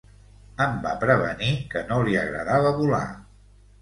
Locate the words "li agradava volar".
2.09-3.07